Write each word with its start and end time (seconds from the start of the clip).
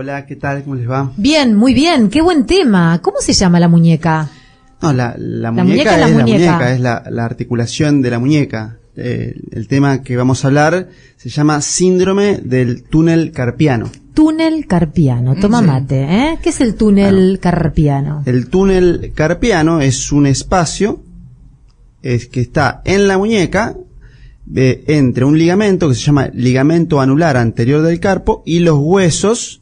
Hola, 0.00 0.26
¿qué 0.26 0.36
tal? 0.36 0.62
¿Cómo 0.62 0.76
les 0.76 0.88
va? 0.88 1.10
Bien, 1.16 1.56
muy 1.56 1.74
bien, 1.74 2.08
qué 2.08 2.22
buen 2.22 2.46
tema. 2.46 3.00
¿Cómo 3.02 3.16
se 3.20 3.32
llama 3.32 3.58
la 3.58 3.66
muñeca? 3.66 4.30
No, 4.80 4.92
la, 4.92 5.16
muñeca, 5.50 5.94
es 5.94 6.00
la 6.00 6.06
muñeca, 6.06 6.72
es 6.72 6.78
la, 6.78 7.24
articulación 7.24 8.00
de 8.00 8.10
la 8.10 8.20
muñeca. 8.20 8.76
Eh, 8.94 9.34
el 9.50 9.66
tema 9.66 10.04
que 10.04 10.16
vamos 10.16 10.44
a 10.44 10.48
hablar 10.48 10.90
se 11.16 11.30
llama 11.30 11.60
síndrome 11.60 12.36
del 12.36 12.84
túnel 12.84 13.32
carpiano. 13.32 13.90
Túnel 14.14 14.68
carpiano, 14.68 15.34
toma 15.34 15.62
mate, 15.62 16.04
¿eh? 16.04 16.38
¿Qué 16.40 16.50
es 16.50 16.60
el 16.60 16.76
túnel 16.76 17.40
carpiano? 17.42 18.22
El 18.24 18.46
túnel 18.46 19.10
carpiano 19.16 19.80
es 19.80 20.12
un 20.12 20.26
espacio 20.26 21.02
es 22.02 22.28
que 22.28 22.40
está 22.40 22.82
en 22.84 23.08
la 23.08 23.18
muñeca 23.18 23.76
eh, 24.54 24.84
entre 24.86 25.24
un 25.24 25.36
ligamento 25.36 25.88
que 25.88 25.96
se 25.96 26.02
llama 26.02 26.30
ligamento 26.32 27.00
anular 27.00 27.36
anterior 27.36 27.82
del 27.82 27.98
carpo 27.98 28.44
y 28.46 28.60
los 28.60 28.78
huesos 28.78 29.60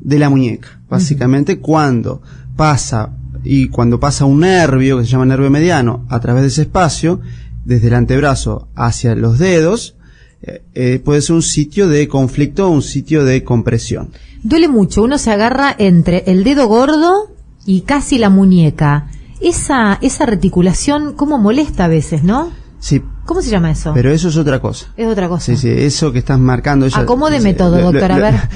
de 0.00 0.18
la 0.18 0.30
muñeca. 0.30 0.80
Básicamente 0.88 1.58
cuando 1.58 2.22
pasa 2.56 3.14
y 3.44 3.68
cuando 3.68 4.00
pasa 4.00 4.24
un 4.24 4.40
nervio 4.40 4.98
que 4.98 5.04
se 5.04 5.10
llama 5.10 5.26
nervio 5.26 5.50
mediano 5.50 6.04
a 6.08 6.20
través 6.20 6.42
de 6.42 6.48
ese 6.48 6.62
espacio, 6.62 7.20
desde 7.64 7.88
el 7.88 7.94
antebrazo 7.94 8.68
hacia 8.74 9.14
los 9.14 9.38
dedos, 9.38 9.96
eh, 10.42 10.62
eh, 10.74 11.00
puede 11.04 11.20
ser 11.20 11.36
un 11.36 11.42
sitio 11.42 11.88
de 11.88 12.08
conflicto 12.08 12.68
o 12.68 12.70
un 12.70 12.82
sitio 12.82 13.24
de 13.24 13.44
compresión. 13.44 14.10
Duele 14.42 14.68
mucho, 14.68 15.02
uno 15.02 15.18
se 15.18 15.30
agarra 15.30 15.74
entre 15.78 16.24
el 16.26 16.44
dedo 16.44 16.68
gordo 16.68 17.30
y 17.66 17.82
casi 17.82 18.18
la 18.18 18.30
muñeca. 18.30 19.10
Esa, 19.40 19.98
esa 20.00 20.26
reticulación, 20.26 21.14
¿cómo 21.14 21.38
molesta 21.38 21.84
a 21.84 21.88
veces, 21.88 22.24
no? 22.24 22.50
Sí. 22.80 23.02
¿Cómo 23.28 23.42
se 23.42 23.50
llama 23.50 23.70
eso? 23.70 23.92
Pero 23.92 24.10
eso 24.10 24.30
es 24.30 24.38
otra 24.38 24.58
cosa. 24.58 24.86
Es 24.96 25.06
otra 25.06 25.28
cosa. 25.28 25.44
Sí, 25.44 25.58
sí, 25.58 25.68
eso 25.68 26.10
que 26.12 26.20
estás 26.20 26.38
marcando. 26.38 26.86
Ella, 26.86 27.00
Acomódeme 27.00 27.52
todo, 27.52 27.78
doctor, 27.78 28.10
a 28.10 28.18
ver. 28.18 28.34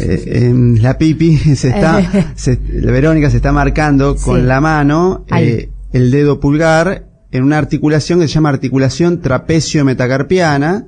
Eh, 0.00 0.50
la 0.80 0.96
pipi 0.96 1.36
se 1.54 1.68
está, 1.68 2.00
la 2.72 2.90
Verónica 2.90 3.28
se 3.28 3.36
está 3.36 3.52
marcando 3.52 4.16
con 4.16 4.48
la 4.48 4.62
mano 4.62 5.26
eh, 5.36 5.68
el 5.92 6.10
dedo 6.10 6.40
pulgar 6.40 7.06
en 7.32 7.42
una 7.42 7.58
articulación 7.58 8.18
que 8.18 8.28
se 8.28 8.34
llama 8.34 8.48
articulación 8.48 9.20
trapecio 9.20 9.84
metacarpiana 9.84 10.86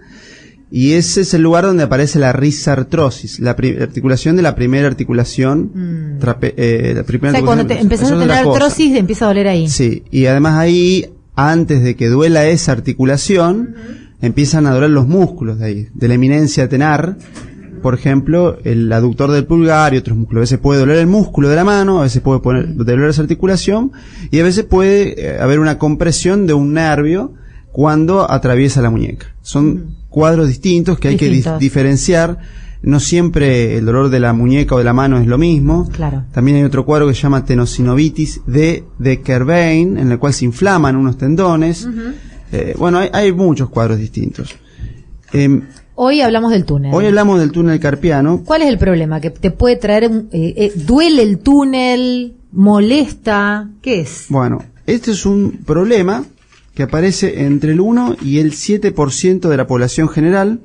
y 0.70 0.92
ese 0.92 1.20
es 1.20 1.34
el 1.34 1.42
lugar 1.42 1.64
donde 1.64 1.82
aparece 1.82 2.18
la 2.18 2.32
risartrosis, 2.32 3.38
la, 3.38 3.50
articulación 3.50 4.36
de 4.36 4.42
la 4.42 4.54
primera 4.54 4.86
articulación. 4.86 5.70
Mm. 5.74 6.18
eh, 6.40 6.92
la 6.96 7.02
primera 7.02 7.32
o 7.32 7.36
sea, 7.36 7.44
cuando 7.44 7.66
te 7.66 7.78
empezás 7.78 8.12
a 8.12 8.18
tener 8.18 8.30
artrosis, 8.30 8.96
empieza 8.96 9.26
a 9.26 9.28
doler 9.28 9.48
ahí. 9.48 9.68
Sí, 9.68 10.04
y 10.10 10.24
además 10.24 10.56
ahí 10.56 11.06
antes 11.48 11.82
de 11.82 11.96
que 11.96 12.08
duela 12.08 12.46
esa 12.46 12.72
articulación, 12.72 13.74
empiezan 14.20 14.66
a 14.66 14.72
doler 14.72 14.90
los 14.90 15.06
músculos 15.06 15.58
de 15.58 15.64
ahí, 15.64 15.88
de 15.94 16.08
la 16.08 16.14
eminencia 16.14 16.68
tenar, 16.68 17.16
por 17.82 17.94
ejemplo, 17.94 18.58
el 18.64 18.92
aductor 18.92 19.30
del 19.30 19.46
pulgar 19.46 19.94
y 19.94 19.96
otros 19.96 20.16
músculos. 20.16 20.40
A 20.40 20.42
veces 20.42 20.58
puede 20.58 20.80
doler 20.80 20.98
el 20.98 21.06
músculo 21.06 21.48
de 21.48 21.56
la 21.56 21.64
mano, 21.64 22.00
a 22.00 22.02
veces 22.02 22.20
puede 22.20 22.40
poner, 22.40 22.74
doler 22.74 23.08
esa 23.08 23.22
articulación 23.22 23.92
y 24.30 24.38
a 24.38 24.44
veces 24.44 24.64
puede 24.64 25.18
eh, 25.18 25.38
haber 25.40 25.60
una 25.60 25.78
compresión 25.78 26.46
de 26.46 26.52
un 26.52 26.74
nervio 26.74 27.32
cuando 27.72 28.30
atraviesa 28.30 28.82
la 28.82 28.90
muñeca. 28.90 29.34
Son 29.40 29.96
cuadros 30.10 30.48
distintos 30.48 30.98
que 30.98 31.08
hay 31.08 31.16
que 31.16 31.30
diferenciar 31.58 32.38
no 32.82 32.98
siempre 32.98 33.76
el 33.76 33.84
dolor 33.84 34.08
de 34.08 34.20
la 34.20 34.32
muñeca 34.32 34.74
o 34.74 34.78
de 34.78 34.84
la 34.84 34.92
mano 34.92 35.18
es 35.18 35.26
lo 35.26 35.36
mismo. 35.36 35.88
Claro. 35.92 36.24
También 36.32 36.58
hay 36.58 36.64
otro 36.64 36.86
cuadro 36.86 37.06
que 37.08 37.14
se 37.14 37.22
llama 37.22 37.44
tenosinovitis 37.44 38.42
de, 38.46 38.84
de 38.98 39.20
Kerbein, 39.20 39.98
en 39.98 40.10
el 40.10 40.18
cual 40.18 40.32
se 40.32 40.46
inflaman 40.46 40.96
unos 40.96 41.18
tendones. 41.18 41.86
Eh, 42.52 42.74
bueno, 42.78 42.98
hay, 42.98 43.10
hay, 43.12 43.32
muchos 43.32 43.68
cuadros 43.68 43.98
distintos. 43.98 44.54
Em, 45.32 45.62
hoy 45.94 46.22
hablamos 46.22 46.50
del 46.52 46.64
túnel. 46.64 46.92
Hoy 46.94 47.06
hablamos 47.06 47.38
del 47.38 47.52
túnel 47.52 47.78
carpiano. 47.78 48.42
¿Cuál 48.44 48.62
es 48.62 48.68
el 48.68 48.78
problema? 48.78 49.20
¿Que 49.20 49.30
te 49.30 49.50
puede 49.50 49.76
traer, 49.76 50.04
eh, 50.04 50.54
eh, 50.56 50.72
duele 50.74 51.22
el 51.22 51.38
túnel, 51.38 52.34
molesta? 52.50 53.70
¿Qué 53.82 54.00
es? 54.00 54.26
Bueno, 54.30 54.64
este 54.86 55.10
es 55.10 55.26
un 55.26 55.60
problema 55.64 56.24
que 56.74 56.84
aparece 56.84 57.44
entre 57.44 57.72
el 57.72 57.80
1 57.80 58.16
y 58.22 58.38
el 58.38 58.52
7% 58.52 59.48
de 59.48 59.56
la 59.56 59.66
población 59.66 60.08
general 60.08 60.60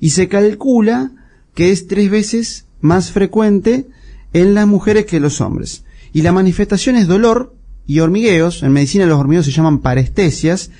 y 0.00 0.10
se 0.10 0.26
calcula 0.28 1.12
que 1.54 1.70
es 1.70 1.86
tres 1.86 2.10
veces 2.10 2.66
más 2.80 3.10
frecuente 3.12 3.86
en 4.32 4.54
las 4.54 4.66
mujeres 4.66 5.06
que 5.06 5.16
en 5.16 5.22
los 5.22 5.40
hombres. 5.40 5.84
Y 6.12 6.22
la 6.22 6.32
manifestación 6.32 6.96
es 6.96 7.06
dolor 7.06 7.54
y 7.86 8.00
hormigueos, 8.00 8.62
en 8.62 8.72
medicina 8.72 9.06
los 9.06 9.18
hormigueos 9.18 9.46
se 9.46 9.52
llaman 9.52 9.80
parestesias, 9.80 10.70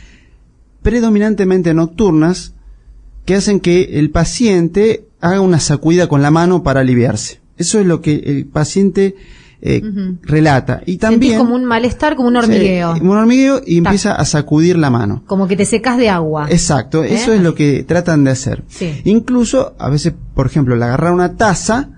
predominantemente 0.82 1.74
nocturnas, 1.74 2.54
que 3.24 3.34
hacen 3.34 3.60
que 3.60 3.98
el 3.98 4.10
paciente 4.10 5.04
haga 5.20 5.40
una 5.40 5.60
sacudida 5.60 6.08
con 6.08 6.22
la 6.22 6.30
mano 6.30 6.62
para 6.62 6.80
aliviarse. 6.80 7.40
Eso 7.58 7.78
es 7.78 7.86
lo 7.86 8.00
que 8.00 8.14
el 8.26 8.46
paciente 8.46 9.16
eh, 9.62 9.82
relata. 10.22 10.82
Y 10.86 10.96
también... 10.96 11.38
como 11.38 11.54
un 11.54 11.64
malestar, 11.64 12.16
como 12.16 12.28
un 12.28 12.36
hormigueo. 12.36 12.94
un 13.00 13.10
hormigueo 13.10 13.60
y 13.66 13.78
empieza 13.78 14.14
a 14.14 14.24
sacudir 14.24 14.78
la 14.78 14.90
mano. 14.90 15.22
Como 15.26 15.48
que 15.48 15.56
te 15.56 15.64
secas 15.64 15.98
de 15.98 16.08
agua. 16.08 16.46
Exacto, 16.50 17.04
¿Eh? 17.04 17.14
eso 17.14 17.32
es 17.32 17.42
lo 17.42 17.54
que 17.54 17.84
tratan 17.84 18.24
de 18.24 18.30
hacer. 18.30 18.64
Incluso, 19.04 19.74
a 19.78 19.90
veces, 19.90 20.14
por 20.34 20.46
ejemplo, 20.46 20.74
al 20.74 20.82
agarrar 20.82 21.12
una 21.12 21.36
taza, 21.36 21.90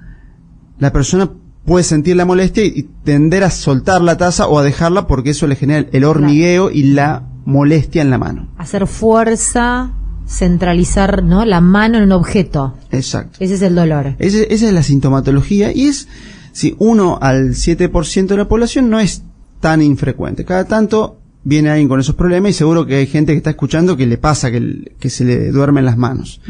la 0.78 0.92
persona 0.92 1.30
puede 1.64 1.84
sentir 1.84 2.16
la 2.16 2.24
molestia 2.24 2.64
y 2.64 2.88
tender 3.04 3.44
a 3.44 3.50
soltar 3.50 4.02
la 4.02 4.16
taza 4.16 4.48
o 4.48 4.58
a 4.58 4.64
dejarla 4.64 5.06
porque 5.06 5.30
eso 5.30 5.46
le 5.46 5.56
genera 5.56 5.86
el 5.92 6.04
hormigueo 6.04 6.70
y 6.70 6.82
la 6.84 7.22
molestia 7.44 8.02
en 8.02 8.10
la 8.10 8.18
mano. 8.18 8.48
Hacer 8.58 8.86
fuerza, 8.86 9.92
centralizar 10.26 11.22
¿no? 11.22 11.44
la 11.44 11.60
mano 11.60 11.98
en 11.98 12.04
un 12.04 12.12
objeto. 12.12 12.74
Exacto. 12.90 13.38
Ese 13.40 13.54
es 13.54 13.62
el 13.62 13.74
dolor. 13.74 14.16
esa 14.18 14.44
es 14.50 14.72
la 14.72 14.82
sintomatología 14.82 15.72
y 15.72 15.86
es 15.86 16.08
si 16.52 16.76
uno 16.78 17.18
al 17.20 17.50
7% 17.50 18.26
de 18.26 18.36
la 18.36 18.48
población 18.48 18.90
no 18.90 19.00
es 19.00 19.22
tan 19.60 19.82
infrecuente. 19.82 20.44
Cada 20.44 20.64
tanto 20.64 21.18
viene 21.44 21.70
alguien 21.70 21.88
con 21.88 22.00
esos 22.00 22.14
problemas 22.14 22.50
y 22.50 22.54
seguro 22.54 22.86
que 22.86 22.96
hay 22.96 23.06
gente 23.06 23.32
que 23.32 23.38
está 23.38 23.50
escuchando 23.50 23.96
que 23.96 24.06
le 24.06 24.18
pasa 24.18 24.50
que, 24.50 24.92
que 24.98 25.10
se 25.10 25.24
le 25.24 25.50
duermen 25.50 25.84
las 25.84 25.96
manos. 25.96 26.40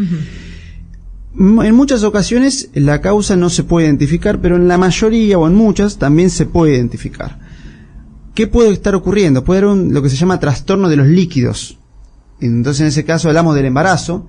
En 1.34 1.74
muchas 1.74 2.04
ocasiones 2.04 2.68
la 2.74 3.00
causa 3.00 3.36
no 3.36 3.48
se 3.48 3.64
puede 3.64 3.86
identificar, 3.86 4.40
pero 4.40 4.56
en 4.56 4.68
la 4.68 4.76
mayoría 4.76 5.38
o 5.38 5.46
en 5.46 5.54
muchas 5.54 5.96
también 5.98 6.28
se 6.28 6.44
puede 6.44 6.74
identificar. 6.74 7.38
¿Qué 8.34 8.46
puede 8.46 8.72
estar 8.72 8.94
ocurriendo? 8.94 9.44
Puede 9.44 9.60
haber 9.60 9.70
un, 9.70 9.94
lo 9.94 10.02
que 10.02 10.10
se 10.10 10.16
llama 10.16 10.40
trastorno 10.40 10.88
de 10.88 10.96
los 10.96 11.06
líquidos. 11.06 11.78
Entonces 12.40 12.80
en 12.82 12.86
ese 12.88 13.04
caso 13.04 13.28
hablamos 13.28 13.54
del 13.54 13.66
embarazo, 13.66 14.26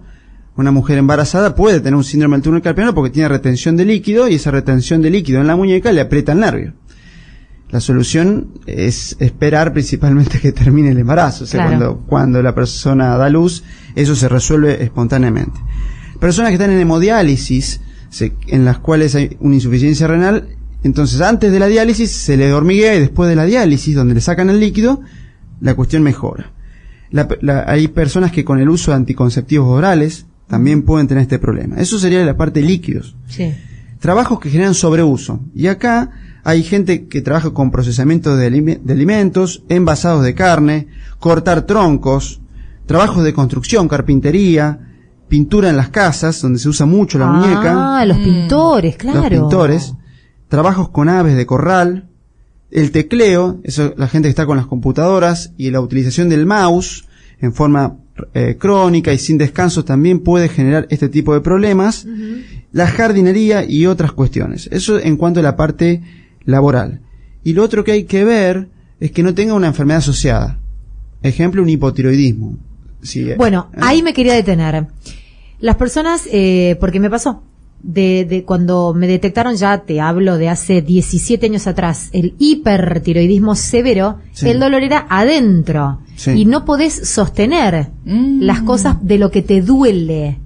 una 0.56 0.72
mujer 0.72 0.98
embarazada 0.98 1.56
puede 1.56 1.80
tener 1.80 1.96
un 1.96 2.04
síndrome 2.04 2.36
del 2.38 2.44
túnel 2.44 2.62
carpiano 2.62 2.94
porque 2.94 3.10
tiene 3.10 3.28
retención 3.30 3.76
de 3.76 3.86
líquido 3.86 4.28
y 4.28 4.36
esa 4.36 4.52
retención 4.52 5.02
de 5.02 5.10
líquido 5.10 5.42
en 5.42 5.48
la 5.48 5.56
muñeca 5.56 5.92
le 5.92 6.02
aprieta 6.02 6.34
el 6.34 6.40
nervio. 6.40 6.74
La 7.72 7.80
solución 7.80 8.50
es 8.68 9.16
esperar 9.20 9.74
principalmente 9.74 10.40
que 10.40 10.52
termine 10.52 10.90
el 10.92 11.00
embarazo. 11.00 11.46
O 11.46 11.48
sea, 11.48 11.62
cuando, 11.80 11.98
cuando 12.06 12.42
la 12.44 12.54
persona 12.54 13.18
da 13.18 13.30
luz, 13.30 13.64
eso 13.96 14.16
se 14.16 14.30
resuelve 14.30 14.84
espontáneamente. 14.84 15.60
Personas 16.20 16.50
que 16.50 16.54
están 16.56 16.70
en 16.70 16.80
hemodiálisis, 16.80 17.82
en 18.48 18.64
las 18.64 18.78
cuales 18.78 19.16
hay 19.16 19.38
una 19.40 19.56
insuficiencia 19.56 20.06
renal, 20.06 20.50
entonces 20.84 21.20
antes 21.22 21.52
de 21.52 21.58
la 21.60 21.66
diálisis 21.68 22.12
se 22.12 22.38
le 22.38 22.54
hormiguea 22.54 22.94
y 22.96 23.00
después 23.00 23.28
de 23.28 23.36
la 23.36 23.46
diálisis, 23.46 23.96
donde 23.96 24.14
le 24.14 24.22
sacan 24.22 24.52
el 24.52 24.60
líquido, 24.60 25.02
la 25.60 25.74
cuestión 25.74 26.04
mejora. 26.04 26.52
La- 27.10 27.28
la- 27.42 27.64
hay 27.68 27.88
personas 27.88 28.32
que 28.32 28.46
con 28.46 28.60
el 28.60 28.70
uso 28.70 28.92
de 28.92 28.98
anticonceptivos 28.98 29.68
orales 29.76 30.28
también 30.54 30.84
pueden 30.84 31.08
tener 31.08 31.24
este 31.24 31.40
problema. 31.40 31.78
Eso 31.78 31.98
sería 31.98 32.24
la 32.24 32.38
parte 32.38 32.60
de 32.60 32.68
líquidos. 32.68 33.16
Sí. 33.28 33.52
Trabajos 34.00 34.40
que 34.40 34.52
generan 34.52 34.76
sobreuso. 34.76 35.40
Y 35.56 35.66
acá 35.66 36.12
hay 36.44 36.62
gente 36.62 37.08
que 37.08 37.24
trabaja 37.24 37.50
con 37.50 37.72
procesamiento 37.72 38.36
de, 38.38 38.48
alime- 38.52 38.80
de 38.84 38.94
alimentos, 38.94 39.64
envasados 39.68 40.24
de 40.24 40.36
carne, 40.36 40.88
cortar 41.18 41.64
troncos, 41.66 42.40
trabajos 42.86 43.24
de 43.24 43.34
construcción, 43.34 43.88
carpintería, 43.88 44.92
pintura 45.28 45.70
en 45.72 45.78
las 45.78 45.90
casas, 45.90 46.40
donde 46.40 46.60
se 46.60 46.70
usa 46.70 46.86
mucho 46.86 47.18
la 47.18 47.26
muñeca, 47.26 47.98
Ah, 47.98 48.06
los 48.06 48.18
pintores, 48.20 48.96
claro. 48.98 49.22
los 49.22 49.30
pintores, 49.30 49.94
trabajos 50.50 50.90
con 50.90 51.10
aves 51.10 51.36
de 51.36 51.48
corral, 51.48 52.10
el 52.70 52.92
tecleo, 52.92 53.60
eso 53.64 53.96
la 53.98 54.08
gente 54.08 54.28
que 54.28 54.32
está 54.32 54.46
con 54.46 54.58
las 54.58 54.68
computadoras 54.68 55.54
y 55.58 55.72
la 55.72 55.82
utilización 55.82 56.30
del 56.30 56.46
mouse 56.46 57.06
en 57.40 57.54
forma 57.54 57.98
eh, 58.33 58.57
crónica 58.60 59.12
y 59.13 59.18
sin 59.18 59.38
descanso 59.38 59.83
también 59.83 60.19
puede 60.19 60.48
generar 60.50 60.88
este 60.89 61.10
tipo 61.10 61.33
de 61.33 61.42
problemas. 61.42 62.06
La 62.71 62.88
jardinería 62.88 63.63
y 63.68 63.86
otras 63.86 64.12
cuestiones. 64.12 64.68
Eso 64.71 65.00
en 65.00 65.18
cuanto 65.18 65.39
a 65.39 65.44
la 65.44 65.56
parte 65.56 66.01
laboral. 66.45 67.00
Y 67.44 67.54
lo 67.54 67.63
otro 67.63 67.83
que 67.83 67.92
hay 67.92 68.04
que 68.06 68.24
ver 68.24 68.68
es 69.00 69.12
que 69.12 69.24
no 69.24 69.33
tenga 69.33 69.54
una 69.54 69.68
enfermedad 69.68 70.00
asociada. 70.00 70.60
Ejemplo, 71.21 71.62
un 71.62 71.69
hipotiroidismo. 71.69 72.57
Sí, 73.01 73.30
eh, 73.31 73.36
Bueno, 73.38 73.69
¿eh? 73.74 73.80
ahí 73.81 74.01
me 74.01 74.13
quería 74.13 74.33
detener. 74.33 74.88
Las 75.59 75.75
personas, 75.75 76.27
eh, 76.31 76.77
porque 76.80 77.00
me 77.00 77.09
pasó, 77.09 77.44
de, 77.81 78.25
de 78.30 78.44
cuando 78.44 78.94
me 78.94 79.07
detectaron 79.07 79.56
ya, 79.56 79.80
te 79.80 80.00
hablo 80.00 80.38
de 80.38 80.50
hace 80.50 80.81
17 80.81 81.45
años 81.48 81.68
atrás, 81.68 82.09
el 82.13 82.33
hipertiroidismo 82.39 83.56
severo, 83.56 84.19
Sí. 84.31 84.50
el 84.50 84.59
dolor 84.59 84.83
era 84.83 85.06
adentro. 85.09 86.00
Sí. 86.15 86.31
Y 86.31 86.45
no 86.45 86.63
podés 86.65 86.94
sostener 87.10 87.88
Mm. 88.06 88.42
las 88.42 88.62
cosas 88.62 88.98
de 89.01 89.18
lo 89.18 89.31
que 89.31 89.42
te 89.42 89.62
duele. 89.62 90.39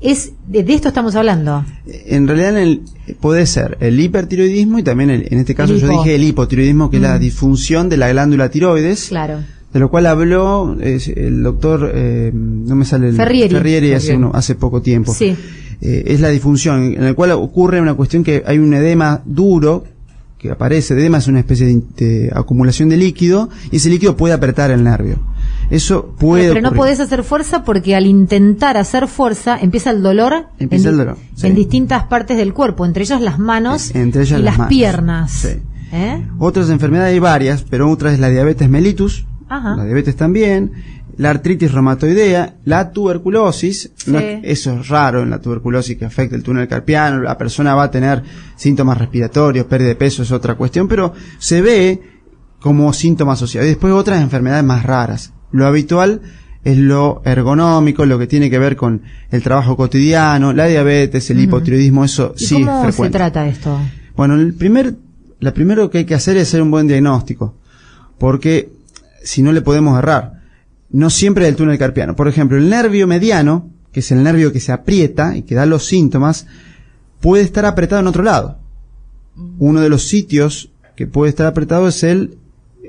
Es, 0.00 0.32
de, 0.48 0.62
de 0.64 0.74
esto 0.74 0.88
estamos 0.88 1.14
hablando. 1.16 1.64
En 1.86 2.26
realidad 2.28 2.50
en 2.50 2.56
el- 2.58 2.82
puede 3.20 3.46
ser 3.46 3.78
el 3.80 3.98
hipertiroidismo 3.98 4.78
y 4.78 4.82
también 4.82 5.08
el- 5.10 5.26
en 5.32 5.38
este 5.38 5.54
caso 5.54 5.72
El 5.72 5.80
yo 5.80 5.88
dije 5.88 6.14
el 6.14 6.24
hipotiroidismo, 6.24 6.90
que 6.90 6.96
es 6.96 7.02
la 7.02 7.16
Mm. 7.16 7.20
disfunción 7.20 7.88
de 7.88 7.96
la 7.96 8.10
glándula 8.10 8.50
tiroides, 8.50 9.06
Claro. 9.08 9.38
de 9.72 9.80
lo 9.80 9.88
cual 9.90 10.06
habló 10.06 10.76
es, 10.80 11.08
el 11.08 11.42
doctor, 11.42 11.90
eh, 11.94 12.30
no 12.34 12.74
me 12.74 12.84
sale 12.84 13.08
el 13.08 13.16
Ferrieri. 13.16 13.54
hace, 13.54 13.54
Ferrieri. 13.56 14.12
uno- 14.16 14.32
hace 14.34 14.56
poco 14.56 14.82
tiempo. 14.82 15.14
Sí. 15.14 15.34
Eh, 15.80 16.04
es 16.06 16.20
la 16.20 16.28
disfunción, 16.28 16.94
en 16.94 17.04
la 17.04 17.14
cual 17.14 17.30
ocurre 17.32 17.80
una 17.80 17.94
cuestión 17.94 18.24
que 18.24 18.42
hay 18.46 18.58
un 18.58 18.74
edema 18.74 19.22
duro 19.24 19.84
que 20.44 20.50
aparece, 20.50 20.92
edema 20.92 21.16
es 21.16 21.26
una 21.26 21.40
especie 21.40 21.66
de, 21.66 21.82
de 21.96 22.32
acumulación 22.34 22.90
de 22.90 22.98
líquido 22.98 23.48
y 23.70 23.76
ese 23.76 23.88
líquido 23.88 24.14
puede 24.14 24.34
apretar 24.34 24.70
el 24.70 24.84
nervio. 24.84 25.16
Eso 25.70 26.14
puede 26.18 26.48
Pero 26.48 26.60
no 26.60 26.72
podés 26.72 27.00
hacer 27.00 27.24
fuerza 27.24 27.64
porque 27.64 27.96
al 27.96 28.04
intentar 28.04 28.76
hacer 28.76 29.08
fuerza 29.08 29.58
empieza 29.58 29.90
el 29.90 30.02
dolor, 30.02 30.48
Empieza 30.58 30.88
en, 30.88 30.92
el 30.92 30.98
dolor, 30.98 31.16
sí. 31.34 31.46
en 31.46 31.54
distintas 31.54 32.04
partes 32.04 32.36
del 32.36 32.52
cuerpo, 32.52 32.84
entre 32.84 33.04
ellas 33.04 33.22
las 33.22 33.38
manos 33.38 33.94
entre 33.94 34.22
ellas 34.24 34.38
y 34.38 34.42
las 34.42 34.52
las, 34.52 34.58
manos. 34.58 34.68
piernas. 34.68 35.30
Sí. 35.32 35.48
¿Eh? 35.92 36.26
Otras 36.38 36.68
enfermedades 36.68 37.14
hay 37.14 37.20
varias, 37.20 37.62
pero 37.62 37.90
otra 37.90 38.12
es 38.12 38.20
la 38.20 38.28
diabetes 38.28 38.68
mellitus, 38.68 39.24
Ajá. 39.56 39.76
la 39.76 39.84
diabetes 39.84 40.16
también, 40.16 40.72
la 41.16 41.30
artritis 41.30 41.70
reumatoidea, 41.72 42.56
la 42.64 42.90
tuberculosis, 42.90 43.90
no 44.06 44.18
es- 44.18 44.40
eso 44.42 44.72
es 44.80 44.88
raro 44.88 45.22
en 45.22 45.30
la 45.30 45.40
tuberculosis 45.40 45.96
que 45.96 46.04
afecta 46.04 46.34
el 46.36 46.42
túnel 46.42 46.66
carpiano, 46.68 47.20
la 47.22 47.38
persona 47.38 47.74
va 47.74 47.84
a 47.84 47.90
tener 47.90 48.22
síntomas 48.56 48.98
respiratorios, 48.98 49.66
pérdida 49.66 49.88
de 49.88 49.94
peso 49.96 50.22
es 50.22 50.32
otra 50.32 50.54
cuestión, 50.56 50.88
pero 50.88 51.12
se 51.38 51.62
ve 51.62 52.00
como 52.60 52.92
síntoma 52.92 53.34
asociado. 53.34 53.66
Y 53.66 53.70
después 53.70 53.92
otras 53.92 54.20
enfermedades 54.22 54.64
más 54.64 54.82
raras. 54.84 55.32
Lo 55.52 55.66
habitual 55.66 56.20
es 56.64 56.78
lo 56.78 57.20
ergonómico, 57.26 58.06
lo 58.06 58.18
que 58.18 58.26
tiene 58.26 58.48
que 58.50 58.58
ver 58.58 58.74
con 58.74 59.02
el 59.30 59.42
trabajo 59.42 59.76
cotidiano, 59.76 60.52
la 60.54 60.64
diabetes, 60.66 61.28
el 61.30 61.36
Ujú. 61.36 61.44
hipotiroidismo, 61.44 62.04
eso 62.06 62.34
¿Y 62.38 62.44
sí 62.44 62.54
cómo 62.64 62.88
es 62.88 62.94
se 62.96 63.10
trata 63.10 63.46
esto? 63.46 63.78
Bueno, 64.16 64.34
el 64.34 64.54
primer, 64.54 64.94
la 65.40 65.52
primero 65.52 65.90
que 65.90 65.98
hay 65.98 66.04
que 66.06 66.14
hacer 66.14 66.38
es 66.38 66.48
hacer 66.48 66.62
un 66.62 66.70
buen 66.70 66.86
diagnóstico, 66.88 67.54
porque 68.18 68.70
si 69.24 69.42
no 69.42 69.50
le 69.52 69.60
podemos 69.62 69.98
errar. 69.98 70.42
No 70.90 71.10
siempre 71.10 71.46
del 71.46 71.56
túnel 71.56 71.78
carpiano. 71.78 72.14
Por 72.14 72.28
ejemplo, 72.28 72.56
el 72.56 72.70
nervio 72.70 73.08
mediano, 73.08 73.68
que 73.90 73.98
es 74.00 74.12
el 74.12 74.22
nervio 74.22 74.52
que 74.52 74.60
se 74.60 74.70
aprieta 74.70 75.36
y 75.36 75.42
que 75.42 75.56
da 75.56 75.66
los 75.66 75.86
síntomas, 75.86 76.46
puede 77.20 77.42
estar 77.42 77.64
apretado 77.66 78.00
en 78.00 78.06
otro 78.06 78.22
lado. 78.22 78.58
Uno 79.58 79.80
de 79.80 79.88
los 79.88 80.06
sitios 80.06 80.70
que 80.94 81.06
puede 81.08 81.30
estar 81.30 81.46
apretado 81.46 81.88
es 81.88 82.04
el 82.04 82.38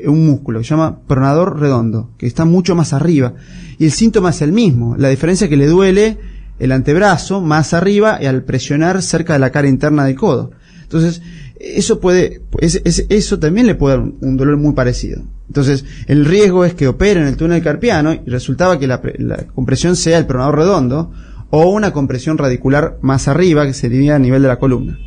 un 0.05 0.25
músculo 0.27 0.59
que 0.59 0.65
se 0.65 0.71
llama 0.71 0.99
pronador 1.07 1.57
redondo, 1.59 2.11
que 2.17 2.27
está 2.27 2.43
mucho 2.45 2.75
más 2.75 2.91
arriba. 2.93 3.33
Y 3.79 3.85
el 3.85 3.91
síntoma 3.91 4.31
es 4.31 4.41
el 4.41 4.51
mismo. 4.51 4.95
La 4.97 5.07
diferencia 5.09 5.45
es 5.45 5.49
que 5.49 5.55
le 5.57 5.67
duele 5.67 6.17
el 6.59 6.71
antebrazo 6.73 7.39
más 7.41 7.73
arriba 7.73 8.19
y 8.21 8.25
al 8.25 8.43
presionar 8.43 9.01
cerca 9.01 9.33
de 9.33 9.39
la 9.39 9.51
cara 9.51 9.69
interna 9.69 10.03
del 10.05 10.15
codo. 10.15 10.51
Entonces, 10.83 11.21
eso 11.59 11.99
puede, 12.01 12.41
es- 12.59 12.81
es- 12.83 13.05
eso 13.09 13.39
también 13.39 13.67
le 13.67 13.75
puede 13.75 13.95
dar 13.95 14.03
un, 14.03 14.17
un 14.19 14.37
dolor 14.37 14.57
muy 14.57 14.73
parecido. 14.73 15.23
Entonces, 15.47 15.85
el 16.07 16.25
riesgo 16.25 16.65
es 16.65 16.73
que 16.73 16.87
opere 16.87 17.21
en 17.21 17.27
el 17.27 17.37
túnel 17.37 17.61
carpiano 17.61 18.13
y 18.13 18.29
resultaba 18.29 18.79
que 18.79 18.87
la, 18.87 19.01
la 19.19 19.47
compresión 19.47 19.95
sea 19.95 20.17
el 20.17 20.25
pronador 20.25 20.57
redondo 20.57 21.11
o 21.49 21.69
una 21.69 21.91
compresión 21.91 22.37
radicular 22.37 22.97
más 23.01 23.27
arriba, 23.27 23.65
que 23.65 23.73
sería 23.73 24.15
a 24.15 24.19
nivel 24.19 24.41
de 24.41 24.47
la 24.47 24.59
columna. 24.59 24.97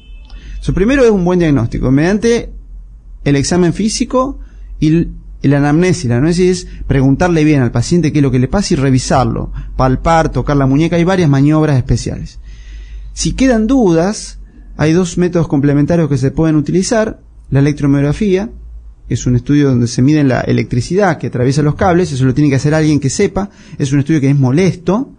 Su 0.61 0.75
primero 0.75 1.05
es 1.05 1.11
un 1.11 1.25
buen 1.25 1.39
diagnóstico. 1.39 1.91
Mediante 1.91 2.51
el 3.25 3.37
examen 3.37 3.73
físico 3.73 4.39
y 4.81 5.09
la 5.43 5.59
anamnesis. 5.59 6.07
La 6.07 6.17
anamnesis 6.17 6.65
es 6.65 6.69
preguntarle 6.87 7.45
bien 7.45 7.63
al 7.63 7.71
paciente 7.71 8.13
qué 8.13 8.19
es 8.19 8.23
lo 8.23 8.31
que 8.31 8.39
le 8.39 8.49
pasa 8.49 8.75
y 8.75 8.77
revisarlo. 8.77 9.53
Palpar, 9.77 10.31
tocar 10.31 10.57
la 10.57 10.67
muñeca. 10.67 10.97
Hay 10.97 11.05
varias 11.05 11.31
maniobras 11.31 11.77
especiales. 11.77 12.39
Si 13.13 13.33
quedan 13.33 13.67
dudas, 13.67 14.39
hay 14.77 14.93
dos 14.93 15.19
métodos 15.19 15.49
complementarios 15.49 16.09
que 16.09 16.19
se 16.19 16.31
pueden 16.31 16.57
utilizar. 16.57 17.21
La 17.51 17.61
electromiografía, 17.61 18.51
es 19.09 19.27
un 19.27 19.37
estudio 19.37 19.69
donde 19.69 19.87
se 19.87 20.03
mide 20.03 20.23
la 20.25 20.41
electricidad 20.41 21.19
que 21.19 21.29
atraviesa 21.29 21.63
los 21.63 21.75
cables. 21.75 22.13
Eso 22.13 22.25
lo 22.25 22.35
tiene 22.35 22.51
que 22.51 22.57
hacer 22.57 22.75
alguien 22.75 23.01
que 23.01 23.11
sepa. 23.11 23.51
Es 23.79 23.93
un 23.93 24.01
estudio 24.01 24.21
que 24.21 24.31
es 24.31 24.39
molesto. 24.39 25.11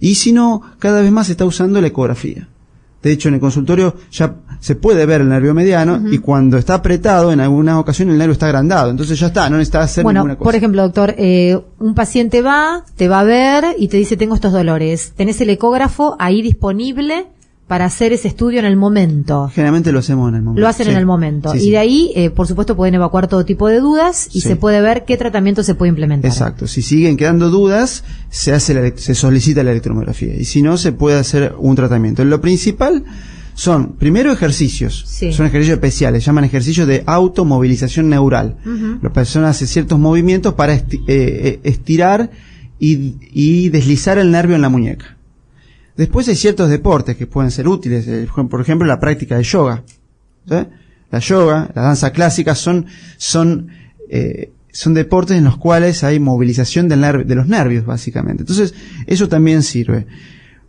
Y 0.00 0.16
si 0.16 0.32
no, 0.32 0.62
cada 0.78 1.00
vez 1.00 1.12
más 1.12 1.26
se 1.26 1.32
está 1.32 1.44
usando 1.44 1.80
la 1.80 1.86
ecografía. 1.86 2.48
De 3.02 3.12
hecho, 3.12 3.28
en 3.28 3.34
el 3.34 3.40
consultorio 3.40 3.94
ya 4.10 4.34
se 4.58 4.74
puede 4.74 5.06
ver 5.06 5.20
el 5.20 5.28
nervio 5.28 5.54
mediano 5.54 6.02
y 6.10 6.18
cuando 6.18 6.58
está 6.58 6.74
apretado, 6.74 7.30
en 7.30 7.38
algunas 7.40 7.76
ocasiones 7.76 8.14
el 8.14 8.18
nervio 8.18 8.32
está 8.32 8.46
agrandado. 8.46 8.90
Entonces 8.90 9.20
ya 9.20 9.28
está, 9.28 9.48
no 9.48 9.58
necesita 9.58 9.82
hacer 9.82 10.02
Bueno, 10.02 10.20
ninguna 10.20 10.36
cosa. 10.36 10.44
por 10.44 10.54
ejemplo, 10.56 10.82
doctor, 10.82 11.14
eh, 11.16 11.56
un 11.78 11.94
paciente 11.94 12.42
va, 12.42 12.84
te 12.96 13.06
va 13.06 13.20
a 13.20 13.24
ver 13.24 13.64
y 13.78 13.88
te 13.88 13.96
dice 13.96 14.16
tengo 14.16 14.34
estos 14.34 14.52
dolores. 14.52 15.12
Tenés 15.14 15.40
el 15.40 15.50
ecógrafo 15.50 16.16
ahí 16.18 16.42
disponible 16.42 17.26
para 17.66 17.84
hacer 17.86 18.12
ese 18.12 18.28
estudio 18.28 18.60
en 18.60 18.64
el 18.64 18.76
momento. 18.76 19.50
Generalmente 19.52 19.90
lo 19.90 19.98
hacemos 19.98 20.28
en 20.28 20.36
el 20.36 20.42
momento. 20.42 20.60
Lo 20.60 20.68
hacen 20.68 20.86
Sí. 20.86 20.92
en 20.92 20.98
el 20.98 21.06
momento. 21.06 21.50
Sí, 21.52 21.66
y 21.66 21.70
de 21.72 21.78
ahí, 21.78 22.12
eh, 22.14 22.30
por 22.30 22.46
supuesto, 22.46 22.76
pueden 22.76 22.94
evacuar 22.94 23.26
todo 23.26 23.44
tipo 23.44 23.66
de 23.68 23.80
dudas 23.80 24.28
y 24.32 24.42
se 24.42 24.54
puede 24.54 24.80
ver 24.80 25.04
qué 25.04 25.16
tratamiento 25.16 25.64
se 25.64 25.74
puede 25.74 25.88
implementar. 25.88 26.30
Exacto. 26.30 26.68
Si 26.68 26.80
siguen 26.82 27.16
quedando 27.16 27.50
dudas, 27.50 28.04
se 28.30 28.52
hace 28.52 28.72
la 28.74 28.92
se 28.96 29.14
solicita 29.16 29.64
la 29.64 29.72
electromiografía. 29.72 30.36
Y 30.36 30.44
si 30.44 30.62
no, 30.62 30.76
se 30.76 30.92
puede 30.92 31.18
hacer 31.18 31.54
un 31.58 31.74
tratamiento. 31.74 32.24
Lo 32.24 32.40
principal 32.40 33.02
son, 33.54 33.94
primero, 33.96 34.30
ejercicios. 34.30 35.04
Sí. 35.08 35.32
Son 35.32 35.46
ejercicios 35.46 35.74
especiales. 35.76 36.24
Llaman 36.24 36.44
ejercicios 36.44 36.86
de 36.86 37.02
automovilización 37.06 38.08
neural. 38.08 38.58
La 39.02 39.12
persona 39.12 39.48
hace 39.48 39.66
ciertos 39.66 39.98
movimientos 39.98 40.54
para 40.54 40.74
esti- 40.76 41.00
eh, 41.08 41.40
eh, 41.42 41.60
estirar 41.64 42.30
y, 42.78 43.14
y 43.32 43.70
deslizar 43.70 44.18
el 44.18 44.30
nervio 44.30 44.54
en 44.54 44.62
la 44.62 44.68
muñeca. 44.68 45.15
Después 45.96 46.28
hay 46.28 46.36
ciertos 46.36 46.68
deportes 46.68 47.16
que 47.16 47.26
pueden 47.26 47.50
ser 47.50 47.68
útiles. 47.68 48.06
eh, 48.08 48.26
Por 48.50 48.60
ejemplo, 48.60 48.86
la 48.86 49.00
práctica 49.00 49.36
de 49.36 49.42
yoga. 49.44 49.82
¿sí? 50.48 50.56
La 51.10 51.18
yoga, 51.20 51.70
la 51.74 51.82
danza 51.82 52.10
clásica 52.12 52.54
son, 52.54 52.86
son, 53.16 53.68
eh, 54.10 54.50
son 54.70 54.94
deportes 54.94 55.38
en 55.38 55.44
los 55.44 55.56
cuales 55.56 56.04
hay 56.04 56.18
movilización 56.20 56.88
del 56.88 57.00
de 57.26 57.34
los 57.34 57.46
nervios, 57.46 57.86
básicamente. 57.86 58.42
Entonces, 58.42 58.74
eso 59.06 59.28
también 59.28 59.62
sirve. 59.62 60.06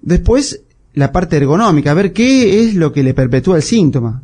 Después, 0.01 0.61
la 0.93 1.11
parte 1.11 1.37
ergonómica, 1.37 1.91
a 1.91 1.95
ver 1.95 2.13
qué 2.13 2.65
es 2.65 2.75
lo 2.75 2.93
que 2.93 3.03
le 3.03 3.13
perpetúa 3.13 3.57
el 3.57 3.63
síntoma. 3.63 4.23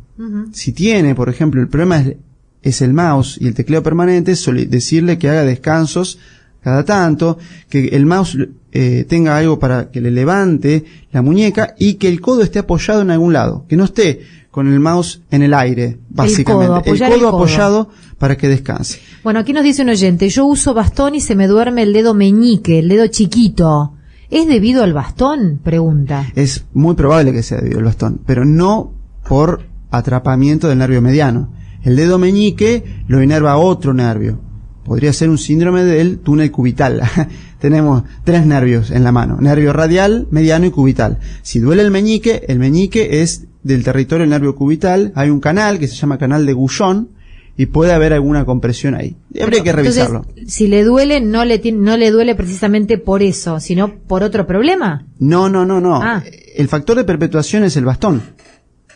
Si 0.52 0.72
tiene, 0.72 1.14
por 1.14 1.28
ejemplo, 1.28 1.60
el 1.60 1.68
problema 1.68 1.98
es, 2.00 2.16
es 2.62 2.80
el 2.82 2.94
mouse 2.94 3.36
y 3.40 3.46
el 3.48 3.54
tecleo 3.54 3.82
permanente, 3.82 4.34
decirle 4.66 5.18
que 5.18 5.28
haga 5.28 5.44
descansos 5.44 6.18
cada 6.64 6.82
tanto, 6.82 7.36
que 7.68 7.88
el 7.88 8.06
mouse 8.06 8.38
eh, 8.72 9.04
tenga 9.06 9.36
algo 9.36 9.58
para 9.58 9.90
que 9.90 10.00
le 10.00 10.10
levante 10.10 10.82
la 11.12 11.20
muñeca 11.20 11.74
y 11.78 11.94
que 11.94 12.08
el 12.08 12.22
codo 12.22 12.42
esté 12.42 12.58
apoyado 12.58 13.02
en 13.02 13.10
algún 13.10 13.34
lado, 13.34 13.66
que 13.68 13.76
no 13.76 13.84
esté 13.84 14.22
con 14.50 14.66
el 14.66 14.80
mouse 14.80 15.20
en 15.30 15.42
el 15.42 15.52
aire, 15.52 15.98
básicamente. 16.08 16.68
codo, 16.68 16.76
apoyar 16.76 17.12
el 17.12 17.18
codo. 17.18 17.28
apoyado 17.28 17.90
para 18.18 18.38
que 18.38 18.48
descanse. 18.48 18.98
Bueno, 19.22 19.40
aquí 19.40 19.52
nos 19.52 19.62
dice 19.62 19.82
un 19.82 19.90
oyente, 19.90 20.30
yo 20.30 20.46
uso 20.46 20.72
bastón 20.72 21.14
y 21.14 21.20
se 21.20 21.34
me 21.34 21.48
duerme 21.48 21.82
el 21.82 21.92
dedo 21.92 22.14
meñique, 22.14 22.78
el 22.78 22.88
dedo 22.88 23.08
chiquito. 23.08 23.92
¿Es 24.30 24.48
debido 24.48 24.82
al 24.82 24.94
bastón? 24.94 25.60
Pregunta. 25.62 26.32
Es 26.34 26.64
muy 26.72 26.94
probable 26.94 27.32
que 27.32 27.42
sea 27.42 27.58
debido 27.58 27.80
al 27.80 27.84
bastón, 27.84 28.20
pero 28.24 28.46
no 28.46 28.94
por 29.28 29.66
atrapamiento 29.90 30.68
del 30.68 30.78
nervio 30.78 31.02
mediano. 31.02 31.52
El 31.82 31.96
dedo 31.96 32.18
meñique 32.18 33.02
lo 33.06 33.22
inerva 33.22 33.58
otro 33.58 33.92
nervio, 33.92 34.40
podría 34.84 35.12
ser 35.12 35.30
un 35.30 35.38
síndrome 35.38 35.84
del 35.84 36.18
túnel 36.18 36.50
cubital. 36.50 37.02
Tenemos 37.58 38.04
tres 38.24 38.46
nervios 38.46 38.90
en 38.90 39.04
la 39.04 39.12
mano, 39.12 39.38
nervio 39.40 39.72
radial, 39.72 40.26
mediano 40.30 40.66
y 40.66 40.70
cubital. 40.70 41.18
Si 41.42 41.58
duele 41.58 41.82
el 41.82 41.90
meñique, 41.90 42.44
el 42.48 42.58
meñique 42.58 43.22
es 43.22 43.46
del 43.62 43.82
territorio 43.82 44.22
del 44.22 44.30
nervio 44.30 44.54
cubital, 44.54 45.12
hay 45.14 45.30
un 45.30 45.40
canal 45.40 45.78
que 45.78 45.88
se 45.88 45.96
llama 45.96 46.18
canal 46.18 46.44
de 46.44 46.52
Goujon 46.52 47.08
y 47.56 47.66
puede 47.66 47.92
haber 47.92 48.12
alguna 48.12 48.44
compresión 48.44 48.94
ahí. 48.94 49.16
Y 49.32 49.40
habría 49.40 49.62
que 49.62 49.72
revisarlo. 49.72 50.26
si 50.46 50.66
le 50.66 50.84
duele, 50.84 51.20
no 51.20 51.44
le, 51.44 51.60
no 51.72 51.96
le 51.96 52.10
duele 52.10 52.34
precisamente 52.34 52.98
por 52.98 53.22
eso, 53.22 53.60
sino 53.60 53.94
por 53.94 54.22
otro 54.22 54.46
problema. 54.46 55.06
No, 55.18 55.48
no, 55.48 55.64
no, 55.64 55.80
no. 55.80 56.02
Ah. 56.02 56.22
El 56.56 56.68
factor 56.68 56.96
de 56.96 57.04
perpetuación 57.04 57.64
es 57.64 57.76
el 57.76 57.84
bastón. 57.84 58.22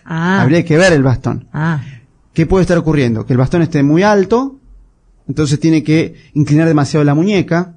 Ah. 0.05 0.43
Habría 0.43 0.65
que 0.65 0.77
ver 0.77 0.93
el 0.93 1.03
bastón. 1.03 1.49
Ah. 1.53 1.83
¿Qué 2.33 2.47
puede 2.47 2.63
estar 2.63 2.79
ocurriendo? 2.79 3.27
Que 3.27 3.33
el 3.33 3.39
bastón 3.39 3.63
esté 3.63 3.83
muy 3.83 4.03
alto, 4.03 4.58
entonces 5.29 5.61
tiene 5.61 5.83
que 5.83 6.15
inclinar 6.35 6.67
demasiado 6.67 7.05
la 7.05 7.15
muñeca. 7.15 7.75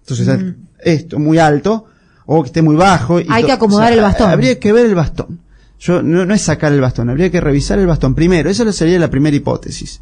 Entonces, 0.00 0.28
mm. 0.38 0.54
esto 0.84 1.18
muy 1.18 1.38
alto, 1.38 1.86
o 2.26 2.42
que 2.42 2.48
esté 2.48 2.62
muy 2.62 2.76
bajo. 2.76 3.20
Hay 3.28 3.44
que 3.44 3.52
acomodar 3.52 3.92
el 3.92 4.00
bastón. 4.00 4.30
Habría 4.30 4.58
que 4.58 4.72
ver 4.72 4.86
el 4.86 4.94
bastón. 4.94 5.40
Yo, 5.78 6.02
no, 6.02 6.32
es 6.32 6.42
sacar 6.42 6.72
el 6.72 6.80
bastón, 6.80 7.10
habría 7.10 7.30
que 7.30 7.40
revisar 7.40 7.78
el 7.78 7.86
bastón 7.86 8.14
primero. 8.14 8.50
Esa 8.50 8.70
sería 8.72 8.98
la 8.98 9.10
primera 9.10 9.36
hipótesis. 9.36 10.00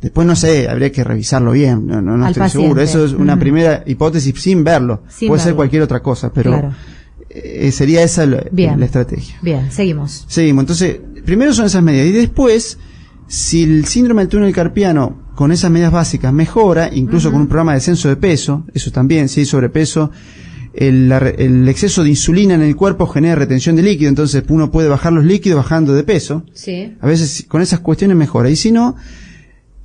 Después 0.00 0.26
no 0.26 0.34
sé, 0.34 0.68
habría 0.68 0.92
que 0.92 1.04
revisarlo 1.04 1.52
bien, 1.52 1.86
no, 1.86 2.00
no, 2.00 2.26
estoy 2.26 2.48
seguro. 2.48 2.80
Eso 2.80 3.04
es 3.04 3.12
una 3.12 3.38
primera 3.38 3.82
hipótesis 3.86 4.34
sin 4.40 4.64
verlo. 4.64 5.02
Puede 5.26 5.42
ser 5.42 5.54
cualquier 5.54 5.82
otra 5.82 6.00
cosa, 6.00 6.32
pero 6.32 6.72
eh, 7.28 7.70
sería 7.72 8.02
esa 8.02 8.24
la, 8.26 8.38
estrategia. 8.82 9.36
Bien, 9.42 9.70
seguimos. 9.70 10.24
Seguimos. 10.28 10.62
Entonces, 10.62 11.00
primero 11.24 11.52
son 11.52 11.66
esas 11.66 11.82
medidas. 11.82 12.06
Y 12.06 12.12
después, 12.12 12.78
si 13.30 13.62
el 13.62 13.84
síndrome 13.84 14.22
del 14.22 14.28
túnel 14.28 14.52
carpiano 14.52 15.22
con 15.36 15.52
esas 15.52 15.70
medidas 15.70 15.92
básicas 15.92 16.32
mejora, 16.32 16.90
incluso 16.92 17.30
con 17.30 17.42
un 17.42 17.46
programa 17.46 17.70
de 17.70 17.76
descenso 17.76 18.08
de 18.08 18.16
peso, 18.16 18.66
eso 18.74 18.90
también, 18.90 19.28
si 19.28 19.38
hay 19.38 19.46
sobrepeso, 19.46 20.10
el, 20.74 21.68
exceso 21.68 22.02
de 22.02 22.08
insulina 22.08 22.54
en 22.54 22.62
el 22.62 22.74
cuerpo 22.74 23.06
genera 23.06 23.36
retención 23.36 23.76
de 23.76 23.82
líquido, 23.82 24.08
entonces 24.08 24.42
uno 24.48 24.72
puede 24.72 24.88
bajar 24.88 25.12
los 25.12 25.24
líquidos 25.24 25.58
bajando 25.58 25.94
de 25.94 26.02
peso. 26.02 26.44
Sí. 26.54 26.96
A 27.00 27.06
veces 27.06 27.44
con 27.46 27.62
esas 27.62 27.78
cuestiones 27.78 28.16
mejora. 28.16 28.50
Y 28.50 28.56
si 28.56 28.72
no, 28.72 28.96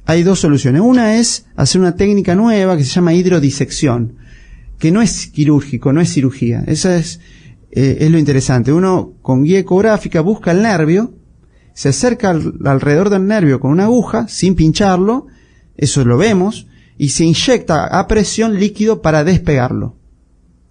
hay 0.06 0.24
dos 0.24 0.40
soluciones. 0.40 0.82
Una 0.82 1.18
es 1.18 1.46
hacer 1.56 1.80
una 1.80 1.96
técnica 1.96 2.34
nueva 2.34 2.76
que 2.76 2.84
se 2.84 2.90
llama 2.90 3.14
hidrodisección, 3.14 4.16
que 4.80 4.92
no 4.92 5.04
es 5.04 5.28
quirúrgico, 5.28 5.94
no 5.94 6.02
es 6.02 6.12
cirugía. 6.12 6.64
Esa 6.66 6.98
es, 6.98 7.20
eh, 7.70 7.98
es 8.00 8.10
lo 8.10 8.18
interesante. 8.18 8.74
Uno 8.74 9.14
con 9.22 9.44
guía 9.44 9.60
ecográfica 9.60 10.22
busca 10.22 10.50
el 10.50 10.64
nervio, 10.64 11.14
se 11.76 11.90
acerca 11.90 12.30
alrededor 12.30 13.10
del 13.10 13.28
nervio 13.28 13.60
con 13.60 13.70
una 13.70 13.84
aguja, 13.84 14.30
sin 14.30 14.56
pincharlo, 14.56 15.28
eso 15.76 16.06
lo 16.06 16.18
vemos, 16.18 16.68
y 16.98 17.10
se 17.10 17.26
inyecta 17.26 17.86
a 17.86 18.08
presión 18.08 18.58
líquido 18.58 19.02
para 19.02 19.26
despegarlo. 19.26 19.98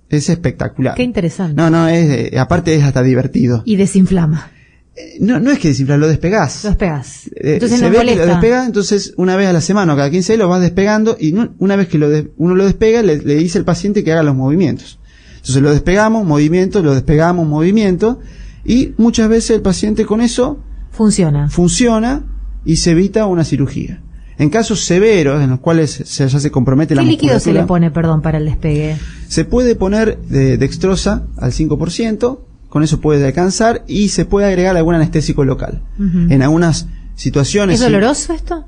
Es 0.08 0.30
espectacular. 0.30 0.94
Qué 0.94 1.02
interesante. 1.02 1.60
No, 1.60 1.68
no, 1.68 1.88
es, 1.88 2.34
aparte 2.38 2.74
es 2.74 2.82
hasta 2.82 3.02
divertido. 3.02 3.62
Y 3.66 3.76
desinflama. 3.76 4.50
Eh, 4.96 5.18
no, 5.20 5.40
no 5.40 5.50
es 5.50 5.58
que 5.58 5.68
desinflar, 5.68 5.98
lo 5.98 6.08
despegás. 6.08 6.64
Lo 6.64 6.70
despegás. 6.70 7.26
Eh, 7.34 7.54
entonces 7.54 7.82
no 7.82 7.90
molesta. 7.90 8.24
Lo 8.24 8.32
despega, 8.32 8.64
entonces 8.64 9.12
una 9.18 9.36
vez 9.36 9.48
a 9.48 9.52
la 9.52 9.60
semana 9.60 9.92
o 9.92 9.96
cada 9.96 10.08
15 10.08 10.32
días 10.32 10.38
lo 10.38 10.48
vas 10.48 10.62
despegando 10.62 11.18
y 11.20 11.34
una 11.58 11.76
vez 11.76 11.88
que 11.88 11.98
lo 11.98 12.08
uno 12.38 12.54
lo 12.54 12.64
despega 12.64 13.02
le, 13.02 13.18
dice 13.18 13.58
al 13.58 13.66
paciente 13.66 14.02
que 14.04 14.12
haga 14.12 14.22
los 14.22 14.34
movimientos. 14.34 14.98
Entonces 15.34 15.60
lo 15.60 15.70
despegamos, 15.70 16.24
movimiento, 16.24 16.82
lo 16.82 16.94
despegamos, 16.94 17.46
movimiento 17.46 18.20
y 18.64 18.94
muchas 18.96 19.28
veces 19.28 19.50
el 19.50 19.60
paciente 19.60 20.06
con 20.06 20.22
eso 20.22 20.63
funciona. 20.94 21.48
Funciona 21.48 22.22
y 22.64 22.76
se 22.76 22.92
evita 22.92 23.26
una 23.26 23.44
cirugía. 23.44 24.00
En 24.36 24.50
casos 24.50 24.84
severos, 24.84 25.42
en 25.42 25.50
los 25.50 25.60
cuales 25.60 25.90
se, 25.90 26.28
ya 26.28 26.40
se 26.40 26.50
compromete 26.50 26.94
la 26.94 27.02
musculatura... 27.02 27.28
¿Qué 27.28 27.36
líquido 27.36 27.40
se 27.40 27.52
le 27.52 27.66
pone, 27.66 27.90
perdón, 27.90 28.20
para 28.20 28.38
el 28.38 28.46
despegue? 28.46 28.96
Se 29.28 29.44
puede 29.44 29.76
poner 29.76 30.18
de 30.18 30.56
dextrosa 30.56 31.24
al 31.36 31.52
5%, 31.52 32.38
con 32.68 32.82
eso 32.82 33.00
puede 33.00 33.24
alcanzar, 33.26 33.84
y 33.86 34.08
se 34.08 34.24
puede 34.24 34.46
agregar 34.48 34.76
algún 34.76 34.94
anestésico 34.96 35.44
local. 35.44 35.82
En 35.98 36.42
algunas 36.42 36.88
situaciones... 37.14 37.80
¿Es 37.80 37.86
doloroso 37.86 38.32
esto? 38.32 38.64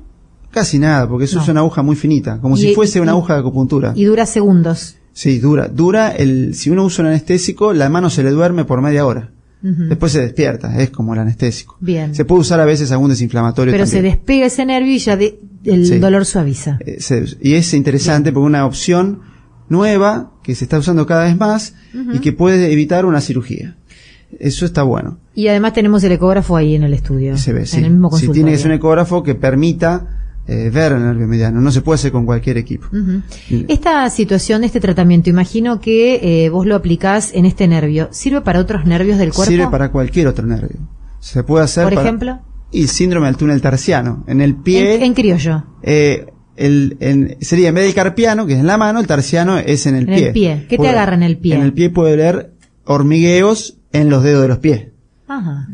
Casi 0.51 0.79
nada, 0.79 1.07
porque 1.09 1.25
eso 1.25 1.41
es 1.41 1.47
una 1.49 1.59
aguja 1.59 1.81
muy 1.81 1.97
finita, 1.97 2.39
como 2.39 2.55
si 2.55 2.73
fuese 2.73 3.01
una 3.01 3.11
aguja 3.11 3.33
de 3.33 3.41
acupuntura. 3.41 3.91
Y 3.95 4.05
dura 4.05 4.25
segundos. 4.25 4.95
Sí, 5.11 5.39
dura. 5.39 5.67
Dura, 5.67 6.11
el, 6.11 6.55
si 6.55 6.69
uno 6.69 6.85
usa 6.85 7.03
un 7.03 7.09
anestésico, 7.09 7.73
la 7.73 7.89
mano 7.89 8.09
se 8.09 8.23
le 8.23 8.31
duerme 8.31 8.63
por 8.63 8.81
media 8.81 9.05
hora. 9.05 9.31
Después 9.61 10.11
se 10.11 10.21
despierta, 10.21 10.79
es 10.79 10.91
como 10.91 11.13
el 11.13 11.19
anestésico. 11.19 11.77
Bien. 11.79 12.13
Se 12.13 12.25
puede 12.25 12.41
usar 12.41 12.59
a 12.59 12.65
veces 12.65 12.91
algún 12.91 13.09
desinflamatorio. 13.09 13.71
Pero 13.71 13.85
se 13.85 14.01
despega 14.01 14.45
ese 14.45 14.65
nervio 14.65 14.93
y 14.93 14.99
ya 14.99 15.17
el 15.63 15.99
dolor 15.99 16.25
suaviza. 16.25 16.77
Eh, 16.85 16.99
y 17.41 17.53
es 17.55 17.73
interesante 17.73 18.31
porque 18.31 18.45
una 18.45 18.65
opción 18.65 19.21
nueva 19.69 20.31
que 20.43 20.55
se 20.55 20.65
está 20.65 20.77
usando 20.77 21.05
cada 21.05 21.25
vez 21.25 21.37
más 21.37 21.73
y 22.13 22.19
que 22.19 22.33
puede 22.33 22.71
evitar 22.71 23.05
una 23.05 23.19
cirugía. 23.19 23.77
Eso 24.39 24.65
está 24.65 24.83
bueno. 24.83 25.19
Y 25.33 25.47
además 25.47 25.73
tenemos 25.73 26.03
el 26.03 26.11
ecógrafo 26.11 26.55
ahí 26.57 26.75
en 26.75 26.83
el 26.83 26.93
estudio. 26.93 27.37
Se 27.37 27.53
ve, 27.53 27.65
sí. 27.65 27.83
Si 28.17 28.27
tiene 28.29 28.51
que 28.51 28.57
ser 28.57 28.67
un 28.67 28.73
ecógrafo 28.73 29.23
que 29.23 29.35
permita 29.35 30.26
eh, 30.47 30.69
ver 30.69 30.93
el 30.93 31.03
nervio 31.03 31.27
mediano. 31.27 31.59
No 31.59 31.71
se 31.71 31.81
puede 31.81 31.95
hacer 31.95 32.11
con 32.11 32.25
cualquier 32.25 32.57
equipo. 32.57 32.87
Esta 33.67 34.09
situación, 34.09 34.63
este 34.63 34.79
tratamiento, 34.79 35.29
imagino 35.29 35.81
que 35.81 36.45
eh, 36.45 36.49
vos 36.49 36.65
lo 36.65 36.75
aplicás 36.75 37.33
en 37.33 37.45
este 37.45 37.67
nervio. 37.67 38.07
¿Sirve 38.11 38.41
para 38.41 38.59
otros 38.59 38.85
nervios 38.85 39.17
del 39.17 39.33
cuerpo? 39.33 39.51
Sirve 39.51 39.67
para 39.67 39.91
cualquier 39.91 40.27
otro 40.27 40.45
nervio. 40.45 40.77
Se 41.19 41.43
puede 41.43 41.65
hacer. 41.65 41.83
Por 41.83 41.93
ejemplo. 41.93 42.39
Y 42.71 42.87
síndrome 42.87 43.27
del 43.27 43.35
túnel 43.35 43.61
terciano. 43.61 44.23
En 44.27 44.39
el 44.39 44.55
pie. 44.55 45.03
En, 45.03 45.13
criollo. 45.13 45.65
Eh, 45.83 46.27
el, 46.55 47.37
sería 47.41 47.69
en 47.69 47.75
vez 47.75 47.85
del 47.85 47.93
carpiano, 47.93 48.45
que 48.45 48.53
es 48.53 48.59
en 48.59 48.67
la 48.67 48.77
mano, 48.77 48.99
el 48.99 49.07
terciano 49.07 49.57
es 49.57 49.85
en 49.85 49.95
el 49.95 50.05
pie. 50.05 50.17
En 50.17 50.25
el 50.25 50.33
pie. 50.33 50.65
¿Qué 50.69 50.77
te 50.77 50.87
agarra 50.87 51.15
en 51.15 51.23
el 51.23 51.37
pie? 51.37 51.55
En 51.55 51.61
el 51.61 51.73
pie 51.73 51.89
puede 51.89 52.13
haber 52.13 52.53
hormigueos 52.85 53.79
en 53.91 54.09
los 54.09 54.23
dedos 54.23 54.41
de 54.41 54.47
los 54.47 54.59
pies. 54.59 54.87
Ajá. 55.27 55.67